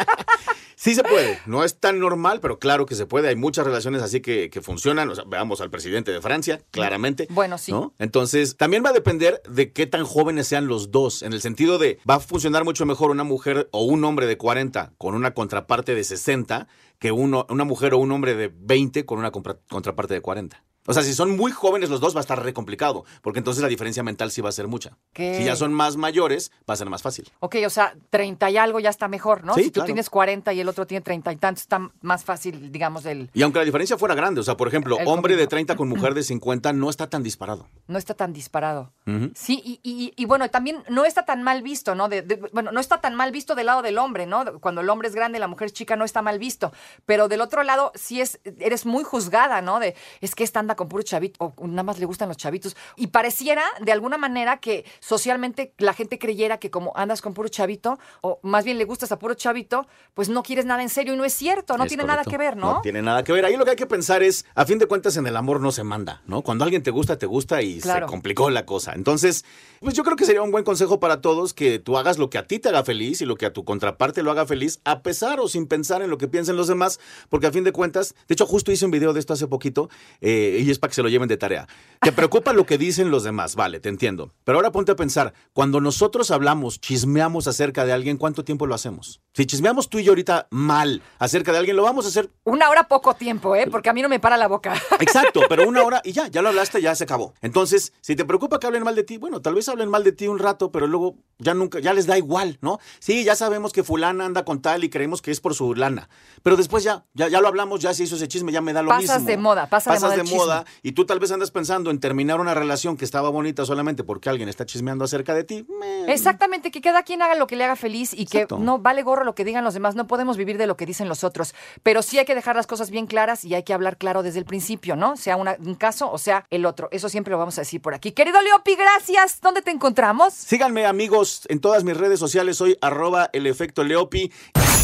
Sí 0.80 0.96
se 0.96 1.04
puede, 1.04 1.42
no 1.46 1.66
es 1.66 1.78
tan 1.78 2.00
normal, 2.00 2.40
pero 2.40 2.58
claro 2.58 2.86
que 2.86 2.96
se 2.96 3.06
puede. 3.06 3.28
Hay 3.28 3.36
muchas 3.36 3.66
relaciones 3.66 4.02
así 4.02 4.22
que, 4.22 4.50
que 4.50 4.62
funcionan. 4.62 5.10
O 5.10 5.16
sea, 5.16 5.26
veamos 5.28 5.60
al 5.60 5.70
presidente 5.70 6.14
de 6.14 6.22
Francia, 6.22 6.62
claramente. 6.72 7.28
Bueno, 7.32 7.58
sí. 7.58 7.74
¿no? 7.74 7.94
Entonces, 8.00 8.56
también 8.56 8.82
va 8.86 8.92
a 8.92 8.94
depender 8.94 9.42
de 9.50 9.74
qué 9.74 9.88
tan 9.88 10.06
jóvenes 10.06 10.48
sean 10.48 10.68
los 10.68 10.90
dos, 10.90 11.22
en 11.22 11.34
el 11.34 11.42
sentido 11.42 11.80
de, 11.80 12.00
va 12.10 12.16
a 12.16 12.20
funcionar 12.22 12.64
mucho 12.64 12.86
mejor 12.86 13.12
una 13.12 13.26
mujer 13.26 13.68
o 13.74 13.84
un 13.84 14.06
hombre 14.06 14.26
de 14.26 14.38
40 14.38 14.94
con 14.98 15.16
una 15.16 15.34
contraparte 15.34 15.96
de 15.96 16.04
60 16.06 16.70
que 16.98 17.12
uno, 17.12 17.46
una 17.50 17.66
mujer 17.66 17.94
o 17.94 17.98
un 17.98 18.14
hombre 18.14 18.36
de 18.36 18.50
20 18.54 19.06
con 19.06 19.20
una 19.20 19.32
contraparte 19.32 20.14
de 20.14 20.22
40. 20.22 20.64
O 20.86 20.94
sea, 20.94 21.04
si 21.04 21.14
son 21.14 21.36
muy 21.38 21.52
jóvenes 21.52 21.90
los 21.90 22.00
dos 22.00 22.16
va 22.16 22.20
a 22.20 22.22
estar 22.22 22.42
re 22.44 22.54
complicado, 22.54 23.06
porque 23.22 23.40
entonces 23.40 23.62
la 23.62 23.68
diferencia 23.70 24.02
mental 24.02 24.32
sí 24.32 24.42
va 24.42 24.50
a 24.50 24.52
ser 24.54 24.68
mucha. 24.68 24.98
¿Qué? 25.14 25.36
Si 25.38 25.44
ya 25.44 25.56
son 25.56 25.72
más 25.74 25.98
mayores, 25.98 26.52
va 26.68 26.74
a 26.74 26.78
ser 26.78 26.90
más 26.90 27.02
fácil. 27.02 27.30
Ok, 27.42 27.58
o 27.66 27.70
sea, 27.70 27.94
30 28.10 28.50
y 28.50 28.58
algo 28.58 28.80
ya 28.80 28.90
está 28.90 29.08
mejor, 29.08 29.44
¿no? 29.44 29.54
Sí, 29.56 29.64
si 29.64 29.70
tú 29.70 29.74
claro. 29.76 29.86
tienes 29.88 30.10
40 30.10 30.52
y 30.54 30.60
el 30.62 30.68
otro 30.70 30.88
tiene 30.88 31.02
30 31.02 31.32
y 31.34 31.36
tantos, 31.36 31.62
está 31.64 31.92
más 32.02 32.24
fácil, 32.24 32.72
digamos, 32.72 33.06
el, 33.06 33.30
Y 33.34 33.44
aunque 33.44 33.60
la 33.60 33.66
diferencia 33.66 33.98
fuera 33.98 34.16
grande, 34.16 34.42
o 34.42 34.44
sea, 34.44 34.58
por 34.58 34.68
ejemplo, 34.68 34.98
El 35.00 35.08
hombre 35.08 35.34
de 35.34 35.40
comienzo. 35.46 35.50
30 35.50 35.76
con 35.76 35.90
mujer 35.90 36.14
de 36.16 36.24
50 36.24 36.74
no 36.74 36.90
está 36.90 37.08
tan 37.10 37.22
disparado. 37.24 37.68
no 37.88 37.98
está 37.98 38.14
tan 38.14 38.34
disparado. 38.34 38.92
Sí, 39.36 39.62
y, 39.66 39.80
y- 39.84 40.14
y 40.16 40.26
bueno, 40.26 40.50
también 40.50 40.84
no 40.88 41.04
está 41.04 41.26
tan 41.26 41.42
mal 41.44 41.62
visto, 41.64 41.96
¿no? 41.96 42.10
De- 42.10 42.22
de- 42.22 42.36
bueno, 42.54 42.72
no 42.72 42.80
está 42.80 43.02
tan 43.02 43.16
mal 43.16 43.32
visto 43.32 43.56
del 43.56 43.66
lado 43.66 43.82
del 43.82 43.98
hombre, 43.98 44.26
¿no? 44.28 44.60
Cuando 44.60 44.82
el 44.82 44.90
hombre 44.90 45.08
es 45.08 45.16
grande 45.16 45.38
y 45.38 45.42
la 45.42 45.48
mujer 45.48 45.66
es 45.68 45.74
chica 45.74 45.96
no 45.96 46.06
está 46.06 46.22
mal 46.22 46.38
visto. 46.38 46.72
Pero 47.08 47.28
del 47.28 47.42
otro 47.42 47.64
lado, 47.64 47.92
sí 47.96 48.22
es, 48.22 48.40
eres 48.60 48.86
muy 48.86 49.04
juzgada, 49.04 49.62
¿no? 49.64 49.80
De, 49.80 49.96
es 50.22 50.36
que 50.36 50.44
están 50.44 50.68
anda 50.70 50.76
con 50.76 50.88
puro 50.88 51.02
chavito 51.04 51.54
o 51.58 51.68
nada 51.68 51.82
más 51.84 51.98
le 52.00 52.06
gustan 52.06 52.28
los 52.28 52.38
chavitos. 52.38 52.76
Y 52.96 53.08
pareciera 53.08 53.64
de 53.82 53.92
alguna 53.92 54.18
manera 54.18 54.58
que 54.58 54.86
socialmente 55.00 55.74
la 55.80 55.94
gente 55.94 56.20
creyera 56.20 56.60
que 56.60 56.70
como 56.70 56.92
andas 56.96 57.22
con 57.22 57.34
puro 57.34 57.50
chavito 57.50 57.98
o 58.22 58.40
más 58.44 58.64
bien 58.66 58.78
le 58.78 58.86
gustas 58.86 59.12
a 59.12 59.18
puro 59.18 59.34
chavito, 59.34 59.88
pues 60.14 60.30
no 60.30 60.44
quieres 60.44 60.66
nada 60.66 60.84
en 60.84 60.90
serio 60.90 61.14
y 61.16 61.18
no 61.18 61.26
es 61.26 61.34
cierto, 61.34 61.76
no 61.78 61.86
Es 61.86 61.88
tiene 61.90 62.04
nada 62.04 62.24
que 62.24 62.38
ver, 62.38 62.56
¿no? 62.56 62.74
No 62.76 62.82
tiene 62.82 63.02
nada 63.02 63.24
que 63.24 63.32
ver. 63.34 63.46
Ahí 63.46 63.58
lo 63.58 63.66
que 63.66 63.72
hay 63.72 63.78
que 63.78 63.88
pensar 63.88 64.22
es, 64.22 64.46
a 64.54 64.66
fin 64.66 64.78
de 64.78 64.86
cuentas, 64.86 65.18
en 65.18 65.26
el 65.26 65.36
amor 65.36 65.60
no 65.60 65.72
se 65.72 65.84
manda, 65.84 66.22
¿no? 66.28 66.44
Cuando 66.44 66.64
alguien 66.64 66.84
te 66.84 66.92
gusta, 66.92 67.18
te 67.18 67.26
gusta 67.26 67.62
y 67.64 67.80
Claro. 67.80 68.06
se 68.08 68.12
complicó 68.12 68.50
la 68.52 68.66
cosa. 68.66 68.94
Entonces, 68.94 69.44
pues 69.80 69.96
yo 69.96 70.04
creo 70.04 70.16
que 70.16 70.26
sería 70.26 70.44
un 70.44 70.52
buen 70.52 70.64
consejo 70.64 71.00
para 71.00 71.22
todos 71.22 71.54
que 71.56 71.80
tú 71.80 71.98
hagas 71.98 72.18
lo 72.20 72.30
que 72.30 72.38
a 72.38 72.46
ti 72.46 72.60
te 72.60 72.70
haga 72.70 72.84
feliz 72.84 73.22
y 73.22 73.26
lo 73.26 73.36
que 73.36 73.46
a 73.48 73.54
tu 73.54 73.64
contraparte 73.66 74.22
lo 74.22 74.30
haga 74.32 74.46
feliz, 74.46 74.80
a 74.84 75.02
pesar 75.02 75.40
o 75.40 75.48
sin 75.48 75.66
pensar 75.68 76.02
en 76.04 76.10
lo 76.12 76.18
que 76.18 76.28
piensen 76.28 76.56
los 76.56 76.68
demás, 76.68 77.00
porque 77.30 77.48
a 77.48 77.52
fin 77.52 77.64
de 77.64 77.72
cuentas, 77.72 78.14
de 78.28 78.34
hecho, 78.34 78.46
justo 78.46 78.72
hice 78.72 78.86
un 78.86 78.92
video 78.92 79.14
de 79.14 79.20
esto 79.20 79.34
hace 79.34 79.48
poquito 79.48 79.90
eh, 80.22 80.59
y 80.60 80.70
es 80.70 80.80
para 80.80 80.90
que 80.90 80.96
se 80.96 81.04
lo 81.04 81.10
lleven 81.10 81.30
de 81.30 81.38
tarea. 81.38 81.68
Te 82.02 82.12
preocupa 82.12 82.54
lo 82.54 82.66
que 82.66 82.78
dicen 82.78 83.12
los 83.12 83.24
demás, 83.24 83.56
vale, 83.56 83.80
te 83.80 83.90
entiendo. 83.90 84.34
Pero 84.44 84.58
ahora 84.58 84.72
ponte 84.72 84.92
a 84.92 84.96
pensar, 84.96 85.34
cuando 85.54 85.82
nosotros 85.82 86.32
hablamos, 86.32 86.80
chismeamos 86.80 87.48
acerca 87.48 87.86
de 87.86 87.94
alguien, 87.94 88.18
¿cuánto 88.18 88.44
tiempo 88.44 88.68
lo 88.68 88.76
hacemos? 88.76 89.22
Si 89.40 89.46
chismeamos 89.46 89.88
tú 89.88 90.00
y 90.00 90.04
yo 90.04 90.12
ahorita 90.12 90.48
mal 90.50 91.02
acerca 91.18 91.54
de 91.54 91.60
alguien, 91.60 91.78
lo 91.78 91.84
vamos 91.84 92.04
a 92.04 92.10
hacer 92.10 92.30
Una 92.44 92.70
hora 92.70 92.90
poco 92.90 93.14
tiempo, 93.14 93.56
¿eh? 93.56 93.68
Porque 93.72 93.90
a 93.90 93.94
mí 93.94 94.02
no 94.02 94.10
me 94.10 94.20
para 94.20 94.36
la 94.36 94.50
boca. 94.50 94.74
Exacto, 95.00 95.44
pero 95.48 95.66
una 95.66 95.82
hora 95.82 96.02
y 96.04 96.12
ya, 96.12 96.28
ya 96.28 96.42
lo 96.42 96.50
hablaste, 96.50 96.82
ya 96.82 96.94
se 96.94 97.06
acabó. 97.06 97.34
Entonces, 97.42 97.94
si 98.02 98.18
te 98.18 98.26
preocupa 98.26 98.60
que 98.60 98.68
hablen 98.68 98.84
mal 98.84 98.96
de 98.96 99.06
ti, 99.06 99.18
bueno, 99.18 99.42
tal 99.42 99.56
vez 99.56 99.70
hablen 99.70 99.88
mal 99.88 100.04
de 100.04 100.12
ti 100.12 100.28
un 100.28 100.40
rato, 100.40 100.74
pero 100.74 100.88
luego 100.88 101.16
ya 101.38 101.54
nunca, 101.54 101.80
ya 101.80 101.94
les 101.94 102.06
da 102.06 102.18
igual, 102.18 102.58
¿no? 102.60 102.80
Sí, 103.00 103.24
ya 103.24 103.34
sabemos 103.34 103.72
que 103.72 103.82
fulana 103.82 104.26
anda 104.26 104.44
con 104.44 104.62
tal 104.62 104.84
y 104.84 104.90
creemos 104.90 105.22
que 105.22 105.32
es 105.32 105.40
por 105.40 105.56
su 105.56 105.74
lana. 105.74 106.10
Pero 106.44 106.58
después 106.58 106.84
ya, 106.84 107.06
ya, 107.14 107.30
ya 107.30 107.40
lo 107.40 107.48
hablamos, 107.48 107.80
ya 107.80 107.94
se 107.94 108.04
hizo 108.04 108.18
ese 108.18 108.28
chisme, 108.28 108.52
ya 108.52 108.60
me 108.60 108.74
da 108.74 108.82
lo 108.82 108.90
Pasas 108.90 109.20
mismo. 109.22 109.26
de 109.30 109.38
moda, 109.38 109.70
pasa 109.70 109.92
de 109.92 109.96
Pasas 109.96 110.04
moda 110.10 110.16
de 110.16 110.22
el 110.22 110.28
chisme. 110.28 110.38
moda 110.38 110.66
y 110.84 110.92
tú 110.92 111.06
tal 111.06 111.20
vez 111.20 111.32
andas 111.32 111.52
pensando 111.52 111.92
en 111.92 112.02
terminar 112.02 112.42
una 112.42 112.56
relación 112.56 112.98
que 112.98 113.06
estaba 113.06 113.30
bonita 113.30 113.64
solamente 113.66 114.04
porque 114.04 114.28
alguien 114.28 114.50
está 114.50 114.66
chismeando 114.66 115.06
acerca 115.06 115.34
de 115.34 115.46
ti. 115.46 115.66
Exactamente, 116.08 116.72
que 116.72 116.82
cada 116.82 117.04
quien 117.04 117.22
haga 117.22 117.36
lo 117.36 117.48
que 117.48 117.56
le 117.56 117.64
haga 117.64 117.78
feliz 117.78 118.14
y 118.14 118.26
que 118.26 118.46
no 118.60 118.80
vale 118.80 119.02
gorro 119.02 119.29
lo 119.30 119.36
que 119.36 119.46
digan 119.46 119.64
los 119.64 119.76
demás, 119.76 119.94
no 119.94 120.08
podemos 120.08 120.38
vivir 120.38 120.58
de 120.58 120.66
lo 120.66 120.76
que 120.76 120.88
dicen 120.88 121.08
los 121.08 121.24
otros, 121.24 121.54
pero 121.84 122.02
sí 122.02 122.18
hay 122.18 122.26
que 122.26 122.34
dejar 122.34 122.56
las 122.56 122.66
cosas 122.66 122.90
bien 122.90 123.06
claras 123.06 123.46
y 123.46 123.54
hay 123.54 123.62
que 123.62 123.74
hablar 123.74 123.98
claro 123.98 124.24
desde 124.24 124.40
el 124.40 124.46
principio, 124.46 124.96
¿no? 124.96 125.16
Sea 125.18 125.36
una- 125.36 125.56
un 125.60 125.76
caso 125.76 126.12
o 126.12 126.18
sea 126.18 126.46
el 126.50 126.66
otro, 126.66 126.88
eso 126.92 127.10
siempre 127.10 127.30
lo 127.32 127.38
vamos 127.38 127.58
a 127.60 127.62
decir 127.62 127.80
por 127.80 127.94
aquí. 127.94 128.12
Querido 128.12 128.42
Leopi, 128.42 128.76
gracias, 128.76 129.40
¿dónde 129.40 129.62
te 129.62 129.70
encontramos? 129.70 130.34
Síganme 130.34 130.88
amigos 130.88 131.44
en 131.48 131.60
todas 131.62 131.84
mis 131.84 131.96
redes 131.96 132.20
sociales, 132.20 132.58
soy 132.58 132.76
arroba 132.82 133.30
el 133.34 133.46
efecto 133.46 133.84
Leopi. 133.84 134.32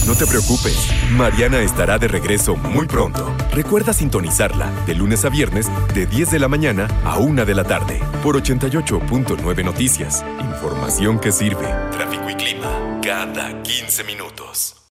No 0.06 0.14
te 0.14 0.28
preocupes, 0.28 0.78
Mariana 1.14 1.62
estará 1.62 1.98
de 1.98 2.08
regreso 2.08 2.56
muy 2.56 2.86
pronto. 2.86 3.36
Recuerda 3.52 3.92
sintonizarla 3.94 4.70
de 4.86 4.94
lunes 4.94 5.26
a 5.26 5.30
viernes 5.30 5.66
de 5.96 6.06
10 6.06 6.30
de 6.30 6.38
la 6.38 6.48
mañana 6.48 6.88
a 7.04 7.18
1 7.18 7.44
de 7.46 7.56
la 7.56 7.64
tarde 7.64 8.00
por 8.22 8.36
88.9 8.36 9.64
Noticias. 9.66 10.24
Información 10.40 11.20
que 11.20 11.32
sirve. 11.32 11.66
Tráfico 11.92 12.30
y 12.30 12.36
clima 12.36 12.70
cada 13.06 13.62
15 13.62 14.04
minutos. 14.04 14.76